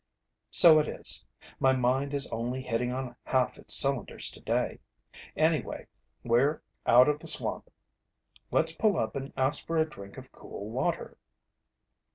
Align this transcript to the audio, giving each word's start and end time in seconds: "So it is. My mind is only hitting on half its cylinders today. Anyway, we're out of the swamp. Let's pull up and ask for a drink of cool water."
"So 0.49 0.79
it 0.79 0.87
is. 0.87 1.23
My 1.59 1.73
mind 1.73 2.15
is 2.15 2.25
only 2.31 2.59
hitting 2.63 2.91
on 2.91 3.15
half 3.23 3.59
its 3.59 3.75
cylinders 3.77 4.31
today. 4.31 4.79
Anyway, 5.37 5.85
we're 6.23 6.59
out 6.87 7.07
of 7.07 7.19
the 7.19 7.27
swamp. 7.27 7.69
Let's 8.49 8.71
pull 8.71 8.97
up 8.97 9.15
and 9.15 9.31
ask 9.37 9.63
for 9.67 9.77
a 9.77 9.87
drink 9.87 10.17
of 10.17 10.31
cool 10.31 10.71
water." 10.71 11.19